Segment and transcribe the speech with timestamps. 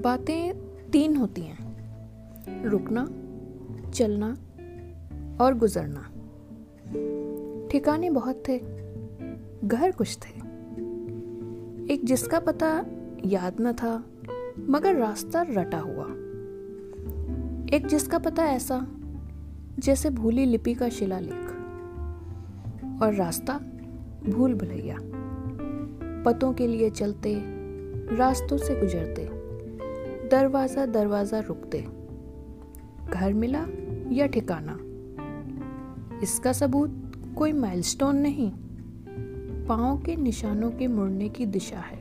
[0.00, 0.54] बातें
[0.90, 1.68] तीन होती हैं।
[2.64, 3.08] रुकना,
[3.90, 4.36] चलना
[5.40, 6.10] और गुजरना।
[7.70, 8.58] ठिकाने बहुत थे,
[9.64, 10.38] घर कुछ थे।
[11.92, 12.86] एक जिसका पता
[13.24, 14.04] याद न था,
[14.68, 16.06] मगर रास्ता रटा हुआ।
[17.74, 18.86] एक जिसका पता ऐसा,
[19.78, 21.54] जैसे भूली लिपि का शिलालेख।
[23.02, 23.60] और रास्ता
[24.28, 24.98] भूल भुलैया।
[26.24, 27.42] पतों के लिए चलते,
[28.16, 29.47] रास्तों से गुजरते।
[30.30, 31.78] दरवाज़ा दरवाज़ा रुकते
[33.12, 33.66] घर मिला
[34.12, 34.78] या ठिकाना?
[36.22, 38.50] इसका सबूत कोई माइलस्टोन नहीं।
[39.66, 41.98] पाओ के निशानों के मुड़ने की दिशा है।